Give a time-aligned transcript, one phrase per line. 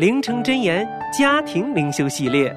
[0.00, 2.50] 灵城真言家庭灵修系列，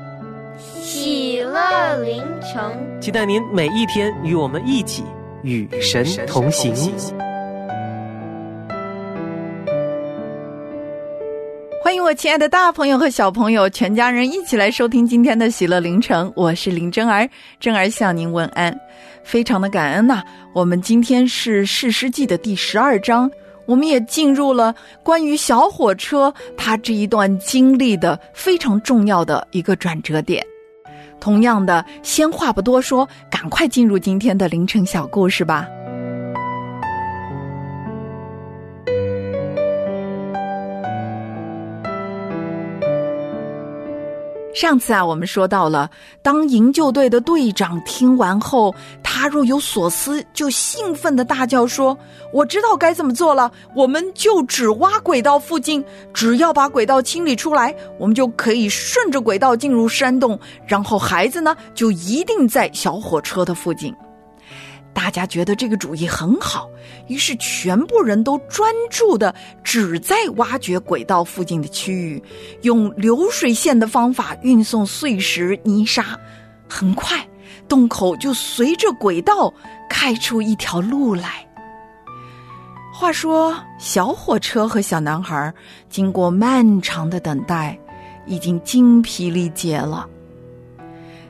[0.58, 5.04] 喜乐灵城，期待您每一天与我们一起
[5.42, 6.74] 与神同行。
[11.84, 16.32] 欢迎我亲爱的大朋友和小朋友，全家人一起来收听今天的喜乐灵城。
[16.38, 18.74] 我是林真儿，真儿向您问安，
[19.26, 23.30] 非常的感恩呐、我们今天是士师记的第十二章，
[23.66, 30.46] 我们也进入了关于小火车它这一段经历的非常重要的一个转折点。
[31.20, 35.66] 同样的，先话不多说，赶快进入今天的凌晨小故事吧。
[44.54, 45.90] 上次啊，我们说到了，
[46.22, 48.74] 当营救队的队长听完后，
[49.24, 51.98] 他若有所思，就兴奋的大叫说
[52.34, 55.82] ：“我知道该怎么做了，我们就只挖轨道附近，
[56.14, 63.96] 只要把轨道清理出来，我们就可以顺着轨道进入山洞，然后孩子呢，就一定在小火车的附近。”
[64.94, 66.70] 大家觉得这个主意很好，
[67.08, 69.34] 于是全部人都专注的
[69.64, 72.22] 只在挖掘轨道附近的区域，
[72.64, 76.20] 用流水线的方法运送碎石泥沙。
[76.68, 77.26] 很快，
[77.74, 79.52] 洞口就随着轨道
[79.90, 81.44] 开出一条路来。
[82.94, 85.52] 话说，小火车和小男孩
[85.90, 87.76] 经过漫长的等待，
[88.28, 90.08] 已经精疲力竭了。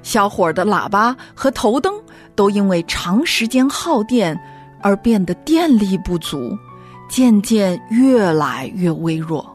[0.01, 1.93] 小伙的喇叭和头灯
[2.35, 4.37] 都因为长时间耗电
[4.81, 6.51] 而变得电力不足，
[7.07, 9.49] 渐渐越来越微弱。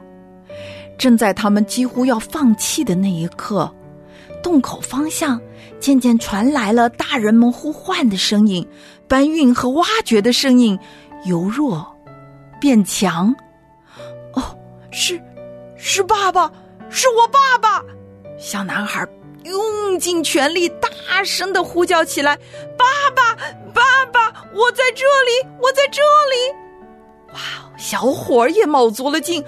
[0.96, 3.70] 正在他们几乎要放弃的那一刻，
[4.42, 5.38] 洞口方向
[5.80, 8.66] 渐渐传来了大人们呼唤的声音，
[9.06, 10.78] 搬运和挖掘的声音
[11.24, 11.86] 由弱
[12.60, 13.34] 变强。
[14.32, 14.42] 哦，
[14.90, 15.20] 是，
[15.76, 16.50] 是爸爸，
[16.90, 17.84] 是我爸爸！
[18.38, 19.06] 小男孩
[19.44, 22.36] 用尽全力，大声的呼叫起来
[22.76, 22.84] ：“爸
[23.14, 23.34] 爸，
[23.72, 27.40] 爸爸，我在这里，我在这里！”哇，
[27.76, 29.42] 小伙儿也卯足了劲，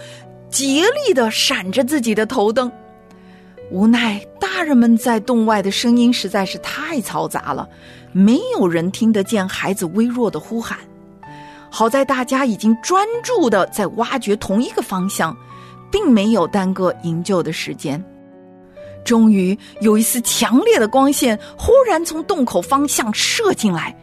[0.48, 2.70] 竭力的闪着自己的头灯。
[3.70, 7.68] 无奈，大人们在洞外的声音实在是太嘈杂了，
[8.12, 10.76] 没有人听得见孩子微弱的呼喊。
[11.70, 15.36] 好在大家已经专注的在挖掘同一个方向，
[15.90, 18.04] 并没有耽搁营救的时间。
[19.04, 23.96] 终于有一丝强烈的光线忽然从洞口方向射进来，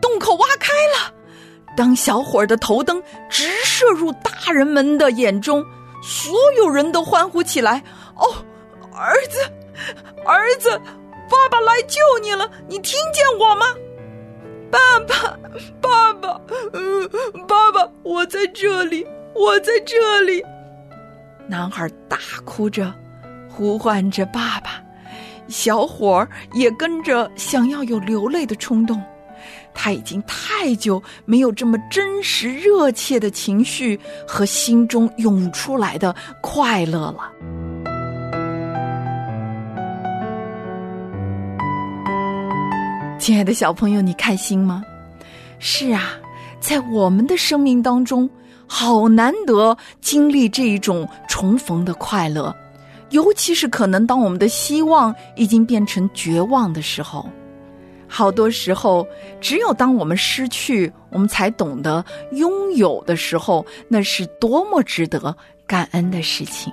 [0.00, 1.12] 洞口挖开了。
[1.76, 5.64] 当小伙儿的头灯直射入大人们的眼中，
[6.00, 7.82] 所有人都欢呼起来
[8.14, 8.32] ：“哦，
[8.94, 9.38] 儿子，
[10.24, 10.70] 儿子，
[11.28, 12.48] 爸爸来救你了！
[12.68, 13.66] 你听见我吗？
[14.70, 15.38] 爸爸，
[15.80, 16.40] 爸爸，
[16.72, 17.10] 嗯，
[17.46, 20.42] 爸爸，我在这里，我在这里！”
[21.48, 22.92] 男孩大哭着。
[23.56, 24.82] 呼唤着爸爸，
[25.46, 29.00] 小伙儿也跟着想要有流泪的冲动。
[29.72, 37.30] 他已经太久没有这么真实、热切的情绪和心中涌出来的快乐了。
[43.18, 44.84] 亲爱的小朋友，你开心吗？
[45.58, 46.18] 是啊，
[46.60, 48.28] 在我们的生命当中，
[48.66, 52.54] 好难得经历这一种重逢的快乐。
[53.10, 57.26] 尤其是可能当我们的希望已经变成绝望的时候，
[58.06, 59.06] 好多时候，
[59.40, 65.34] 只有当我们失去，我们才懂得拥有的时候，那是多么值得
[65.66, 66.72] 感恩的事情。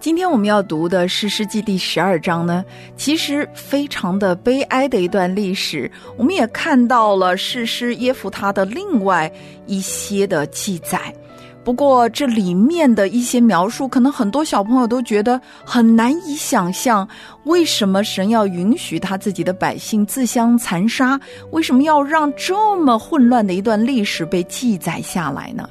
[0.00, 2.64] 今天我们要读的是《诗记》第十二章呢，
[2.96, 5.90] 其实非常的悲哀的一段历史。
[6.16, 9.30] 我们也看到了士师耶夫他的另外
[9.66, 11.14] 一些的记载。
[11.62, 17.06] 不过这里面的一些描述，可能很多小朋友都觉得很难以想象，
[17.44, 21.20] 为什么神要允许他自己的百姓自相残杀？
[21.50, 25.68] 为什么要让这么混乱的一段历史被记载下来呢？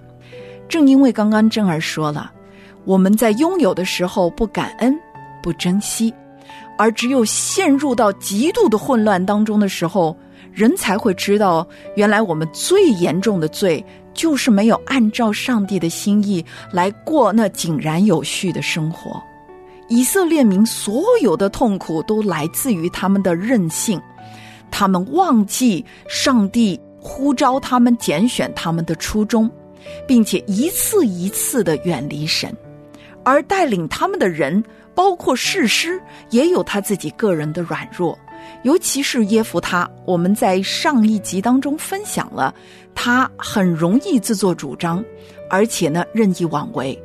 [0.67, 2.31] 正因为刚刚正儿说了。
[2.89, 4.99] 我们在拥有的时候不感恩、
[5.43, 6.11] 不珍惜，
[6.75, 10.17] 而只有陷入到极度的混乱当中的时候，
[10.51, 19.21] 人才会知道，原来我们最严重的罪就是没有按照上帝的心意来过那井然有序的生活。
[19.87, 24.01] 以色列民所有的痛苦都来自于他们的任性，
[24.71, 29.47] 他们忘记上帝呼召他们、拣选他们的初衷，
[30.07, 32.51] 并且一次一次的远离神。
[33.29, 34.63] 而带领他们的人，
[34.95, 38.17] 包括士师，也有他自己个人的软弱，
[38.63, 39.87] 尤其是耶夫他。
[40.03, 42.53] 我们在上一集当中分享了，
[42.95, 45.03] 他很容易自作主张，
[45.47, 46.99] 而且呢任意妄为。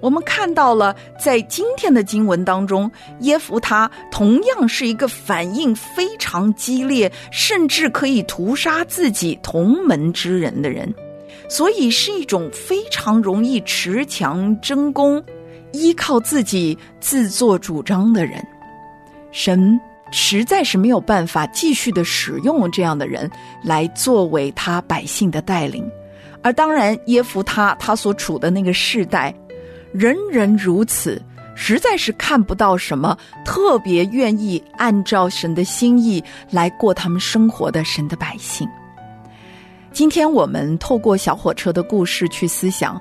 [0.00, 2.90] 我们看到了，在今天的经文当中，
[3.20, 10.92] 耶夫他同样是一个反应非常激烈，甚至可以屠杀自己同门之人的人，
[11.48, 15.22] 所以是一种非常容易持强争功。
[15.72, 18.44] 依靠自己自作主张的人，
[19.30, 19.78] 神
[20.10, 23.30] 实在是没有办法继续的使用这样的人
[23.62, 25.88] 来作为他百姓的带领。
[26.42, 29.34] 而当然，耶夫他他所处的那个世代，
[29.92, 31.20] 人人如此，
[31.54, 38.66] 实在是看不到什么特别愿意按照神的心意来过他们生活的神的百姓。
[39.92, 42.98] 今天我们透过小火车的故事去思想。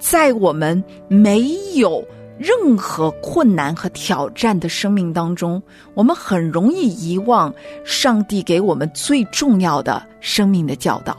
[0.00, 2.04] 在我们没有
[2.38, 5.62] 任何困难和挑战的生命当中，
[5.94, 7.54] 我们很容易遗忘
[7.84, 11.16] 上帝给我们最重要的生命的教导。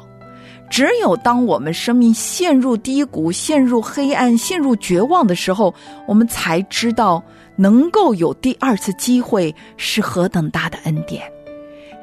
[0.69, 5.73] 只有当我们生命陷入低谷、陷入黑暗、陷入绝望的时候，
[6.07, 7.21] 我们才知道
[7.55, 11.21] 能够有第二次机会是何等大的恩典。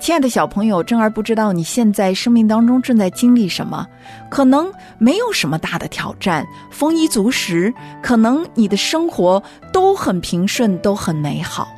[0.00, 3.87] 亲爱的小朋友，真儿不知道你现在生命当中正在经历什么？
[4.31, 9.43] 可能没有什么大的挑战，丰衣足食，可能你的生活
[9.73, 11.69] 都很平顺，都很美好。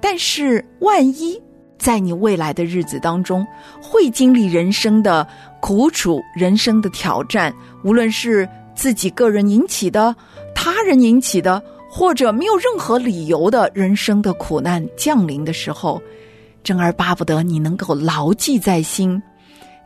[0.00, 1.40] 但是，万一
[1.78, 3.46] 在你未来的日子当中，
[3.82, 5.26] 会经历人生的
[5.60, 7.52] 苦楚、人生的挑战，
[7.84, 10.14] 无论是自己个人引起的、
[10.54, 11.60] 他人引起的，
[11.90, 16.00] 或者没有任何理由的人生的苦难降临的时候。
[16.62, 19.22] 真儿巴不得你能够牢记在心。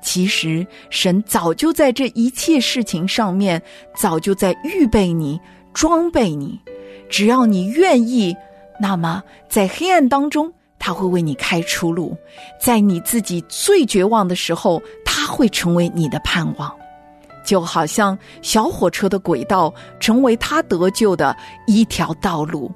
[0.03, 3.61] 其实，神早就在这一切事情上面，
[3.97, 5.41] 早就在预备你、
[5.73, 6.61] 装备你。
[7.09, 8.37] 只要你愿意，
[8.81, 12.17] 那么在黑暗当中，他会为你开出路；
[12.61, 16.73] 在你自己最绝望的时候，他会成为你的盼望。
[17.45, 21.37] 就好像小火车的轨道，成为他得救的
[21.67, 22.71] 一条道路。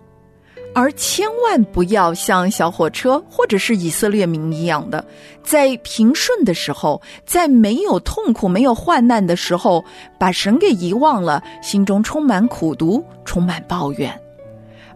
[0.73, 5.05] 而千万不要像小火车或者是以色列民一样的，
[5.43, 9.85] 在平顺的时候，在没有痛苦、没有患难的时候，
[10.19, 14.17] 把神给遗忘了，心中充满苦毒、充满抱怨，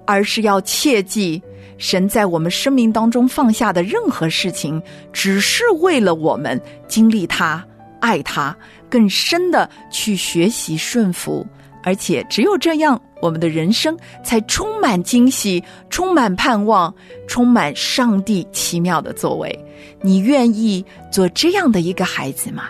[0.07, 1.43] 而是要切记，
[1.77, 4.81] 神在我们生命当中放下的任何事情，
[5.13, 7.65] 只是为了我们经历他、
[8.01, 8.57] 爱他，
[8.89, 11.45] 更深的去学习顺服。
[11.87, 16.95] 而且只有这样，我们的人生才充满惊喜，充满盼望，
[17.27, 19.65] 充满上帝奇妙的作为。
[20.03, 22.65] 你愿意做这样的一个孩子吗？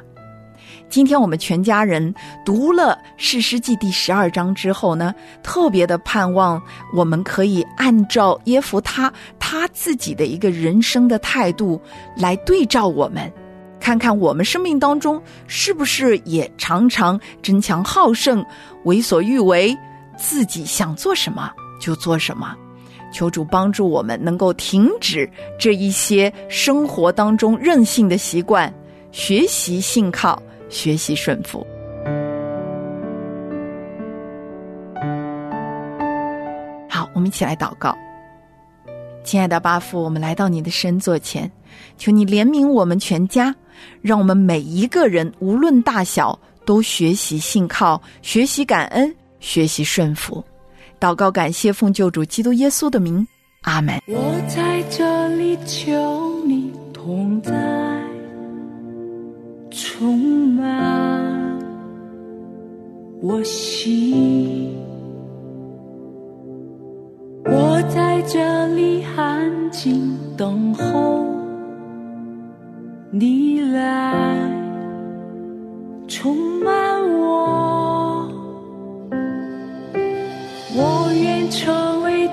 [0.88, 6.62] 今天我们全家人读了《诗诗记》第十二章之后呢，特别的盼望
[6.94, 11.82] 我们可以按照耶夫他他自己的一个人生的态度
[12.16, 13.28] 来对照我们。
[13.80, 18.46] 看看我们生命当中是不是也常常争强好胜、
[18.84, 19.76] 为所欲为，
[20.16, 22.54] 自己想做什么就做什么？
[23.12, 28.72] 求主帮助我们能够停止这一些生活当中任性的习惯，
[29.12, 31.64] 学习信靠，学习顺服。
[36.88, 37.96] 好，我们一起来祷告。
[39.22, 41.50] 亲爱的巴父，我们来到你的身座前，
[41.96, 43.54] 求你怜悯我们全家。
[44.00, 50.42] 让我们每一个人，无论大小，都学习信靠，学习感恩，学习顺服。
[50.98, 53.26] 祷告感谢奉救主基督耶稣的名。
[53.60, 54.00] 阿门。
[54.06, 57.52] 我在这里求你同在
[59.70, 61.58] 充满
[63.20, 64.74] 我心
[67.46, 71.26] 我在这里安静等候
[73.10, 74.36] 你来
[76.06, 76.93] 充满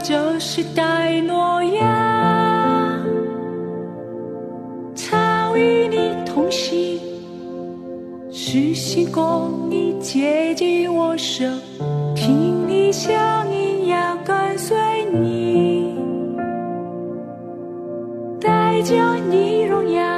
[0.03, 2.99] 就是戴诺亚，
[4.95, 6.99] 他与你同行，
[8.31, 11.53] 是心公你接近我身，
[12.15, 13.13] 听你声
[13.53, 14.75] 音要跟随
[15.13, 15.95] 你，
[18.39, 20.10] 带着你荣耀。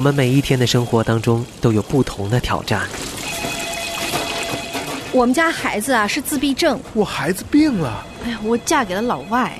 [0.00, 2.82] 们每一天的生活当中都有不同的挑战。
[5.12, 9.58] 我们家孩子啊是自闭症，我孩子病了，哎呀，我嫁给了老外，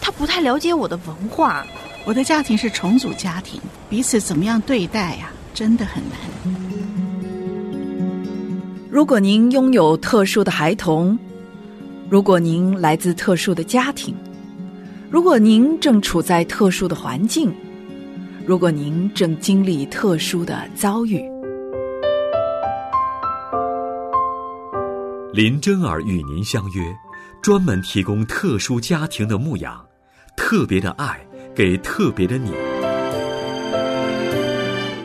[0.00, 1.64] 他不太了解我的文化。
[2.04, 6.18] 我的家庭是重组家庭，彼此怎么样对待呀、真的很难。
[8.90, 11.18] 如果您拥有特殊的孩童，
[12.10, 14.14] 如果您来自特殊的家庭，
[15.10, 17.54] 如果您正处在特殊的环境，
[18.46, 21.18] 如果您正经历特殊的遭遇，
[25.32, 26.82] 林真儿与您相约，
[27.40, 29.82] 专门提供特殊家庭的牧养，
[30.36, 31.18] 特别的爱
[31.54, 32.52] 给特别的你。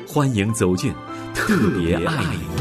[0.05, 0.93] 欢迎走进
[1.33, 2.58] 特别爱你。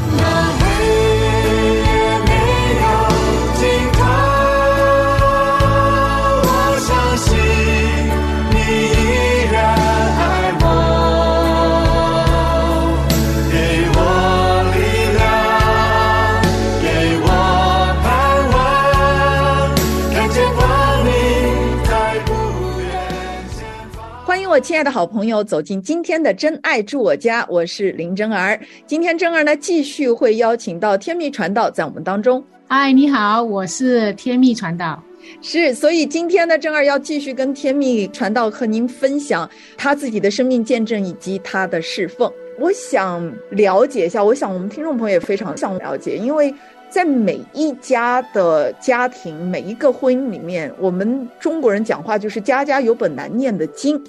[24.59, 28.59] 亲爱的好朋友走进今天的真爱住我家，我是林真儿。
[28.85, 32.43] 今天真儿呢继续会邀请到天命传道在我们当中。
[32.67, 35.01] 嗨，你好，我是天命传道。
[35.41, 42.29] 是，所以今天呢，正儿要继续跟天命传道和您分享他自己的生命见证以及他的侍奉。
[42.59, 46.53] 我想了解一下，我想我们听众朋友也非常想了解，因为
[46.89, 54.01] 在每一家的家庭、每一个婚姻里面，我们中国人讲话就是家家有本难念的经。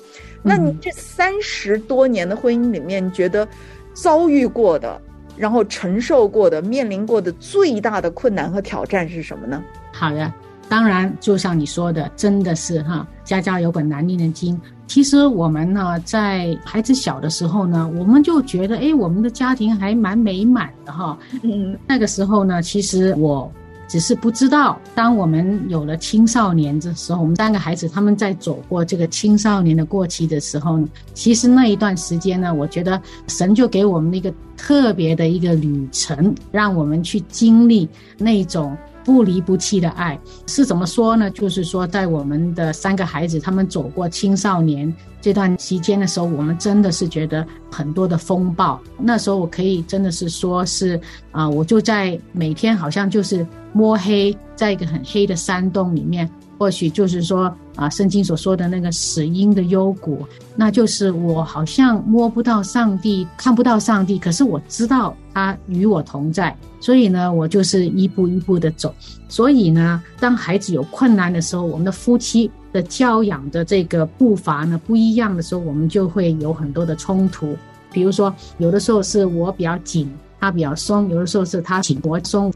[0.42, 3.46] 那你这三十多年的婚姻里面，你觉得
[3.92, 5.00] 遭遇过的，
[5.36, 9.62] 然后承受过的、面临过的最大的困难和挑战是什么呢？
[9.92, 10.32] 好的，
[10.68, 14.58] 当然就像你说的，真的是哈，家家有本难念的经。
[14.86, 21.16] 其实我们呢，在孩子小的时候呢，我们就觉得，哎，我们的家庭还蛮美满的哈。
[21.42, 23.52] 嗯，那个时候呢，其实我
[23.90, 38.76] 只是不知道，当我们有了青少年的时候，我们三个孩子他们在走过这个青少年的过期的时候呢，其实那一段时间呢，我觉得神就给我们一个特别的一个旅程，让我们去经历那种。
[39.04, 41.30] 不离不弃的爱是怎么说呢？
[41.30, 48.80] 就是说，在我们的三个孩子他们走过青少年这段期间的时候，我们真的是觉得很多的风暴。
[48.98, 51.00] 那时候我可以真的是说是
[51.32, 56.28] 啊、我就在每天好像就是摸黑，在一个很黑的山洞里面，
[56.60, 68.94] 或许就是说啊，圣经所说的那个死荫的幽谷，那就是我好像摸不到上帝，看不到上帝，可是我知道他与我同在，所以呢，我就是一步一步的走。
[69.26, 77.56] 所以呢，当孩子有困难的时候，我们的夫妻的教养的这个步伐呢不一样的时候，我们就会有很多的冲突。
[77.90, 82.52] 比如说，有的时候是我比较紧，他比较松；有的时候是他紧我松，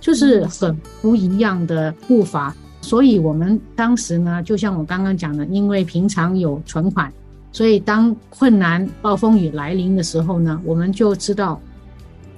[0.00, 2.56] 就是很不一样的步伐。
[2.82, 7.10] 所以我们当时呢，就像我刚刚讲的，因为平常有存款，
[7.50, 11.58] 所以当困难暴风雨来临的时候呢，我们就知道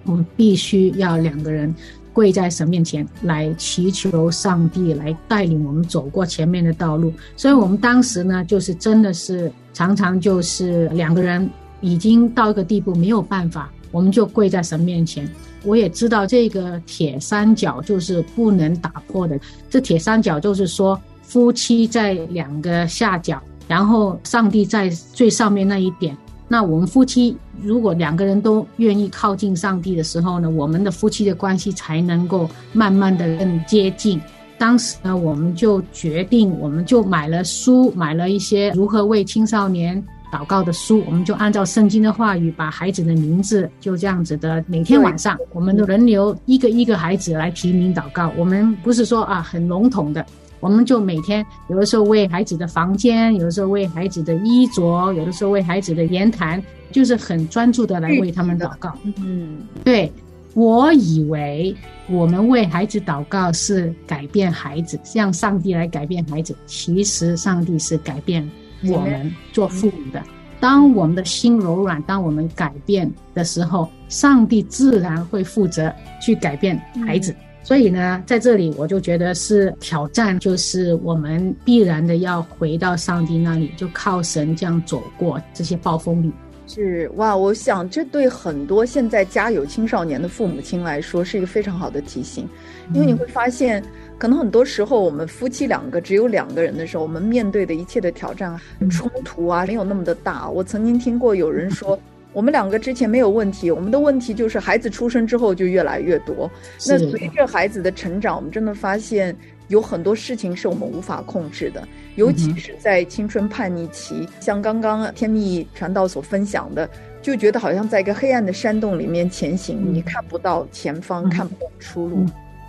[0.04, 1.74] 我们必须要两个人
[2.12, 7.12] 跪在神面前来祈求上帝来带领我们走过前面的道路。
[7.36, 15.24] 所以我们当时呢，就是真的是常常就是两个人已经到一个地步没有办法，我们就跪在神面前。
[15.62, 19.38] 我也知道这个铁三角就是不能打破的。
[19.70, 26.16] 这铁三角就是说，夫妻在两个下角，然后上帝在最上面那一点。
[26.48, 34.20] 那我们夫妻如果两个人都愿意靠近上帝的时候呢，我们的夫妻的关系才能够慢慢的更接近。
[34.58, 40.04] 当时呢，我们就决定，我们就买了书，买了一些如何为青少年
[40.34, 48.32] 祷告的书，我们就按照圣经的话语，把孩子的名字就这样子的，每天晚上我们都轮流一个一个孩子来提名祷告。
[48.36, 50.26] 我们不是说啊很笼统的，
[50.58, 58.92] 我们就每天有的时候为孩子的房间，有的时候为孩子的衣着，有的时候为孩子的言谈，就是很专注的来为他们祷告。
[59.18, 60.10] 嗯，对，
[60.54, 61.72] 我以为
[62.08, 66.56] 我们为孩子祷告是改变孩子，让上帝来改变孩子。
[66.66, 68.48] 其实上帝是改变
[68.90, 70.22] 我们做父母的。
[70.60, 75.92] 当我们的心柔软，当我们改变的时候，上帝自然会负责
[76.22, 77.34] 去改变孩子。
[77.62, 86.32] 所以呢，在这里我就觉得是挑战，就是我们必然的要回到上帝那里，就靠神这样走过这些暴风雨。
[86.66, 92.48] 是哇，我想这对很多现在家有青少年的父母亲来说是一个非常好的提醒，
[92.94, 93.84] 因为你会发现，
[94.18, 98.58] 可能很多时候我们夫妻两个只有两个人的时候，我们面对的一切的挑战、
[98.90, 100.48] 冲突啊，没有那么的大。
[100.48, 101.98] 我曾经听过有人说，
[102.32, 106.50] 我们两个之前没有问题，我们的问题就是孩子出生之后就越来越多。
[106.86, 109.36] 那随着孩子的成长，我们真的发现
[109.68, 116.88] 有很多事情是我们无法控制的，尤其是在青春叛逆期，像刚刚天蜜传道所分享的，
[117.20, 122.24] 就觉得好像在一个黑暗的山洞里面前行，你看不到前方，看不到出路。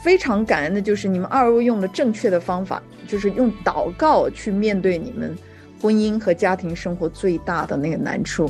[0.05, 5.35] 非常感恩的就是你们二位用了正确的方法，就是用祷告去面对你们
[5.81, 8.47] 婚姻和家庭生活最大的那个难处。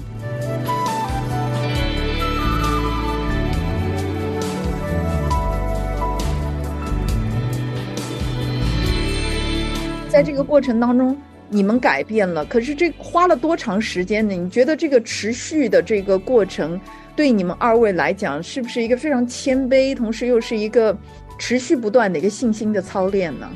[10.09, 14.33] 在这个过程当中，你们改变了，可是这花了多长时间呢？
[14.33, 16.77] 你觉得这个持续的这个过程，
[17.15, 20.97] 对你们二位来讲，是不是一个非常谦卑，同时又是一个
[21.37, 23.47] 持续不断的一个信心的操练呢？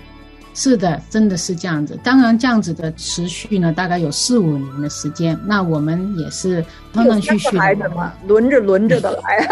[0.56, 1.98] 是的，真的是这样子。
[2.04, 5.40] 当然，这样子的持续呢，大概有四五年的时间。
[5.46, 7.60] 那我们也是断断续续的。
[7.62, 9.48] 孩子嘛，轮着轮着的来。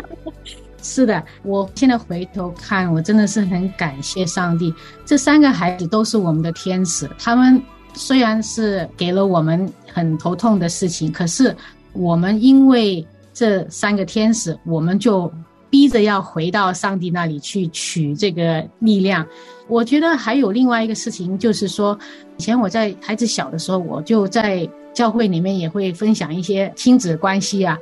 [0.82, 4.72] 是的，我现在回头看，我真的是很感谢上帝。
[5.04, 7.60] 这三个孩子都是我们的天使，他们
[7.94, 11.54] 虽然是给了我们很头痛的事情，可是
[11.92, 15.30] 我们因为这三个天使，我们就
[15.70, 19.24] 逼着要回到上帝那里去取这个力量。
[19.68, 21.96] 我觉得还有另外一个事情，就是说，
[22.36, 27.78] 以前我在孩子小的时候，我就在教会里面也会分享一些亲子关系啊。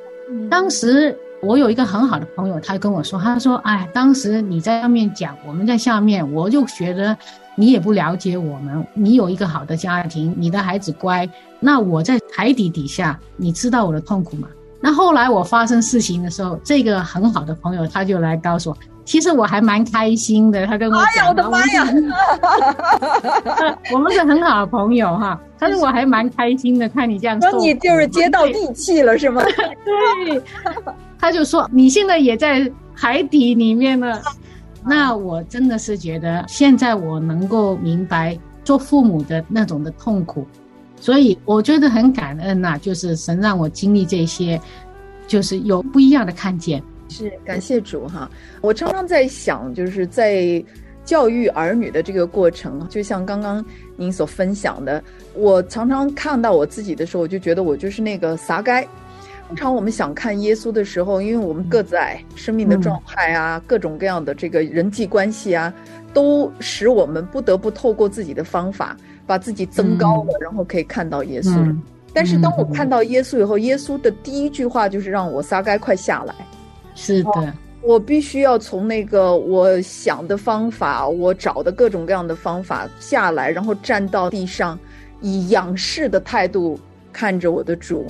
[0.50, 7.16] 当时我有一个很好的朋友，他跟我说，他说：“哎，当时你在上面讲，我们在下面，我就觉得
[7.56, 8.86] 你也不了解我们。
[8.92, 11.26] 你有一个好的家庭，你的孩子乖，
[11.58, 14.46] 那我在海底底下，你知道我的痛苦吗？”
[14.80, 20.66] 那后来我发生事情的时候，这个很好的朋友他就来告诉我，其实我还蛮开心的。
[20.66, 21.84] 他跟我讲，哎呀，我的妈呀，
[23.92, 25.40] 我们是很好的朋友哈。
[25.58, 29.42] 他说我还蛮开心的，看你这样说，那你就是接到地气了是吗？
[29.84, 30.42] 对，
[31.18, 34.20] 他就说你现在也在海底里面了。
[34.84, 40.46] 那我真的是觉得，现在我能够明白做父母的那种的痛苦。
[41.00, 44.60] 所以我觉得很感恩呐、就是神让我经历这些，
[45.26, 46.82] 就是有不一样的看见。
[47.08, 48.30] 是感谢主哈！
[48.60, 50.62] 我常常在想，就是在
[51.04, 53.64] 教育儿女的这个过程，就像刚刚
[53.96, 55.02] 您所分享的，
[55.34, 58.86] 我常常看到我自己的时候，我就觉得我就是那个撒该。
[59.46, 65.72] 通常我们想看耶稣的时候，因为我们个子矮，生命的状态啊，各种各样的这个人际关系啊，
[66.12, 68.94] 都使我们不得不透过自己的方法。
[69.28, 71.54] 把自己增高了，然后可以看到耶稣。
[71.54, 71.80] 嗯
[72.14, 76.34] 但是当我看到耶稣以后，耶稣的第一句话就是让我撒该快下来。
[76.96, 84.76] 是的，我必须要从那个我想的方法，我找的各种各样的方法下来，然后站到地上，
[85.20, 86.80] 以仰视的态度
[87.12, 88.06] 看着我的主。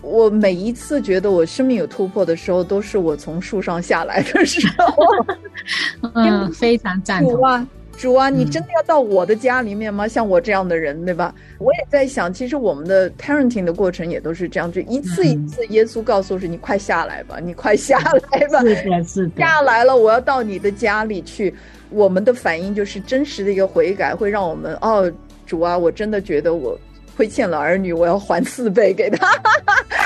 [0.00, 5.06] 我每一次觉得我生命有突破的时候，都是我从树上下来的时候。
[6.14, 7.38] 嗯，非常赞同。
[7.96, 10.08] 主啊，你真的要到我的家里面吗？
[10.08, 11.32] 像我这样的人，对吧？
[11.58, 21.54] 我也在想，其实我们的 parenting 的过程也都是这样，就一次一次，耶稣告诉是你快下来吧，你快下来吧， 是的，是的，下来了，我要到你的家里去。
[21.90, 25.12] 我们的反应就是真实的一个悔改，会让我们哦，
[25.46, 26.76] 主啊，我真的觉得我
[27.22, 29.28] 亏欠了儿女，我要还四倍给他。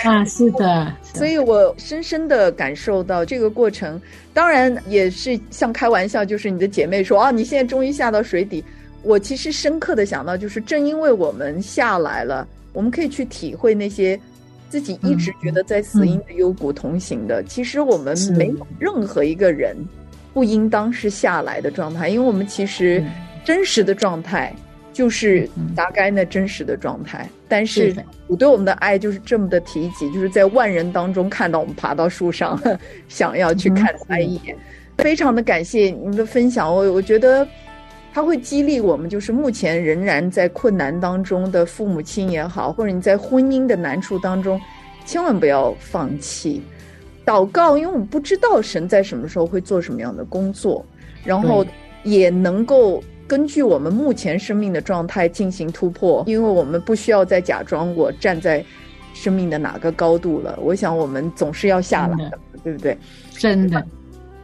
[0.04, 3.98] 啊，是的，所以我深深的感受到这个过程，
[4.34, 8.62] 当然也是像开玩笑，就是你的姐妹说啊，你现在终于下到水底。
[9.02, 14.20] 我其实深刻的想到，就是正因为我们下来了，我们可以去体会那些
[14.68, 17.42] 自己一直觉得在死因的幽谷同行的。
[17.44, 19.74] 其实我们没有任何一个人
[20.34, 23.02] 不应当是下来的状态，因为我们其实
[23.42, 24.54] 真实的状态。
[24.96, 27.94] 就是大概那真实的状态，但是
[28.28, 32.58] 我对我们的爱就是这么的提及，就是在万人当中看到我们爬到树上，
[33.06, 34.56] 想要去看他一眼，
[34.96, 36.74] 非常的感谢您的分享。
[36.74, 37.46] 我我觉得
[38.14, 44.58] 它会激励我们，就是目前仍然在困难当中的父母亲也好，或者你在婚姻的难处当中，
[45.04, 46.62] 千万不要放弃。
[47.26, 50.82] 祷告，因为我们不知道神在什么时候会做什么样的工作，
[51.22, 51.66] 然后
[52.02, 53.04] 也能够。
[53.26, 58.64] 根据我们目前生命的状态进行突破，因为我们不需要再假装我站在
[59.14, 60.58] 生命的哪个高度了。
[60.62, 62.96] 我想我们总是要下来的，对不对？
[63.30, 63.84] 真的。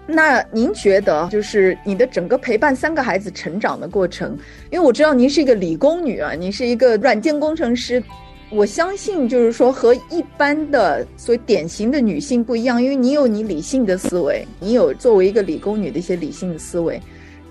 [0.04, 4.36] 那您觉得，就是你的整个陪伴三个孩子成长的过程？
[4.70, 8.02] 因为我知道您是一个理工女啊，你是一个软件工程师。
[8.50, 17.00] 我相信，就是说和一般的所谓典型的女性不一样，因为你有你理性的思维，你有作为一个理工女的一些理性的思维。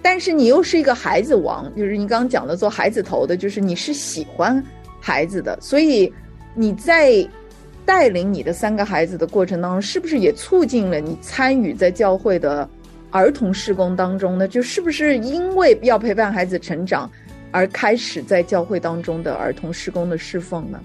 [0.01, 4.63] 但是你又是一个孩子王，就是你刚刚讲的做孩子头的，就是你是喜欢
[4.99, 6.11] 孩子的，所以
[6.55, 7.27] 你在
[7.85, 12.67] 带领你的三个孩子的过程当中，是不是也促进了你参与在教会的
[13.09, 14.47] 儿童施工当中呢？
[14.47, 17.09] 就是不是因为要陪伴孩子成长，
[17.51, 20.79] 而开始在教会当中的儿童施工的侍奉呢？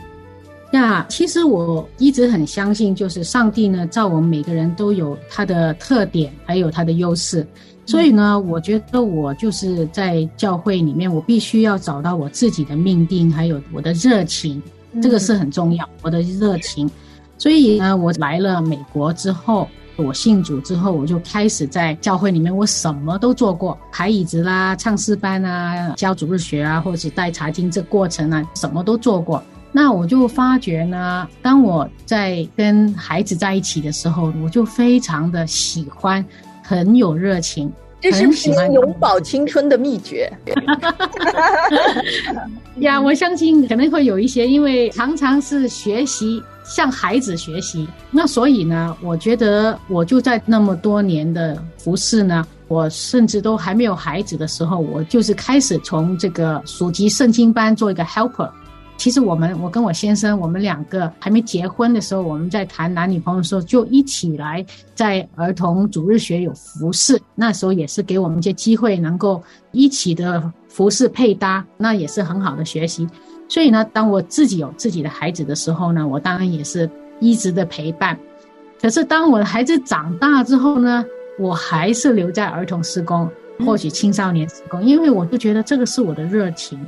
[0.72, 7.46] 呀，其实我一直很相信，就是上帝呢，造我们每个人都有他的特点，还有他的优势。
[7.86, 14.60] 所以呢，我觉得我就是在教会里面，我必须要找到我自己的命定，还有我的热情，
[15.00, 15.88] 这个是很重要。
[16.02, 16.90] 我的热情，
[17.38, 29.40] 所以呢，我来了美国之后，我信主之后，我就开始在教会里面，我什么都做过，抬椅子啦、唱诗班啊、教主日学啊，或者带查经这过程啊，什么都做过。
[29.70, 36.24] 那我就发觉呢，当我在跟孩子在一起的时候，我就非常的喜欢，
[36.66, 40.30] 很有热情，这是不是永葆青春的秘诀？
[42.80, 58.50] 呀，我相信可能会有一些，因为常常是学习向孩子学习，那所以呢，我觉得我就在那么多年的服侍呢，我甚至都还没有孩子的时候，我就是开始从这个暑期圣经班做一个 helper。
[58.96, 67.20] 其实我们，我跟我先生，我们两个还没结婚的时候，我们在谈男女朋友的时候，就一起来在儿童主日学有服侍。
[67.34, 73.06] 那时候也是给我们一些机会，能够一起的服侍配搭，那也是很好的学习。
[73.48, 78.18] 所以呢，当我自己有自己的孩子的时候呢，我当然也是一直的陪伴。
[78.80, 81.04] 可是当我的孩子长大之后呢，
[81.38, 83.30] 我还是留在儿童施工，
[83.64, 86.80] 或许青少年施工，因为我就觉得这个是我的热情。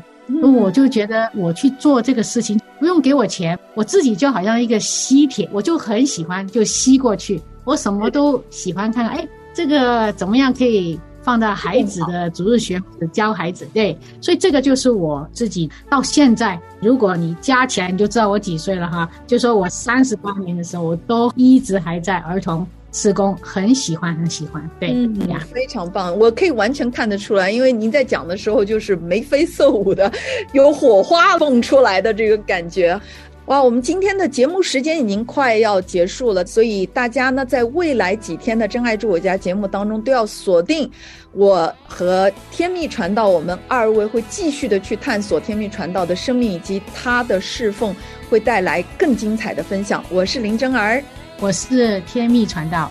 [0.42, 7.40] 我就觉得我去做这个事情不用给我钱，我自己就好像一个吸铁，我就很喜欢就吸过去。
[7.64, 12.80] 我什么都喜欢看看，哎，这个怎么样可以放到孩子的逐日学
[13.12, 13.66] 教孩子？
[13.74, 19.08] 对，所以这个就是我自己到现在，如果你加起来，你就知道我几岁了哈。
[19.26, 22.66] 就说我三十八年的时候，我都一直还在儿童。
[22.90, 24.88] 施工很喜欢，很喜欢，对
[25.28, 30.10] 呀，非常棒，我可以完全看得出来，因为您在讲的时候就是眉飞色舞的，
[30.52, 32.98] 有火花蹦出来的这个感觉。
[33.46, 40.90] 哇，我们今天的节目时间已经快要结束了，所以大家呢，在未来几天的《真爱住我家》节目当中，都要锁定
[41.32, 47.96] 我和天命传道，我们二位会继续的去探索天命传道的生命以及他的侍奉，
[48.28, 50.04] 会带来更精彩的分享。
[50.10, 51.02] 我是林真儿。
[51.40, 52.90] 我是天蜜传道，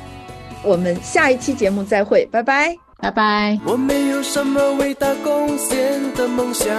[0.63, 3.59] 我们下一期节目再会，拜拜，拜拜。
[3.65, 6.73] 我没有什么伟大贡献的梦想，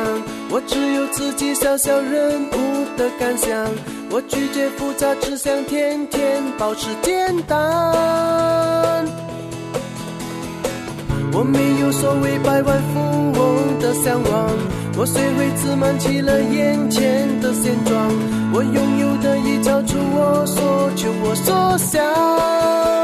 [0.50, 3.68] 我只有自己小小人物的感想。
[4.10, 9.06] 我拒绝复杂，只想天天保持简单。
[11.34, 14.50] 我没有所谓百万富翁的向往，
[14.98, 18.10] 我学会自满起了眼前的现状，
[18.52, 22.97] 我拥有的已超出我所求我所想。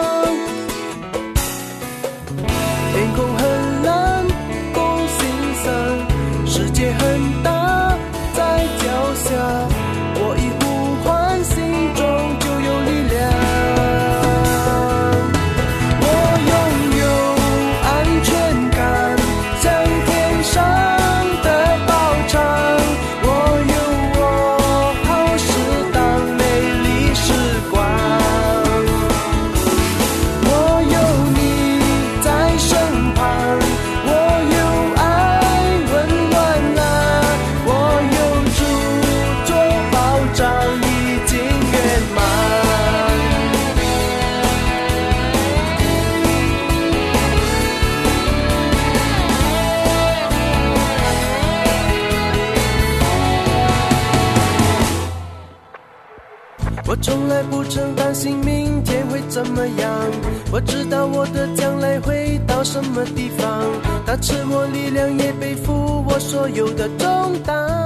[64.24, 67.83] 赐我力量，也背负我所有的重担。